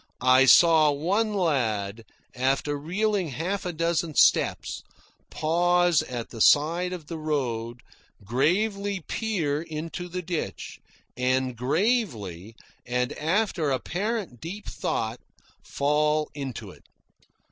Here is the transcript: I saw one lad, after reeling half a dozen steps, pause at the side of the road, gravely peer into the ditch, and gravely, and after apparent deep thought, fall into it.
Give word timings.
I 0.23 0.45
saw 0.45 0.89
one 0.89 1.35
lad, 1.35 2.05
after 2.35 2.75
reeling 2.75 3.27
half 3.27 3.67
a 3.67 3.71
dozen 3.71 4.15
steps, 4.15 4.81
pause 5.29 6.01
at 6.01 6.31
the 6.31 6.41
side 6.41 6.91
of 6.91 7.05
the 7.05 7.19
road, 7.19 7.81
gravely 8.25 9.01
peer 9.07 9.61
into 9.61 10.07
the 10.09 10.23
ditch, 10.23 10.79
and 11.15 11.55
gravely, 11.55 12.55
and 12.83 13.13
after 13.13 13.69
apparent 13.69 14.41
deep 14.41 14.65
thought, 14.67 15.19
fall 15.61 16.31
into 16.33 16.71
it. 16.71 16.81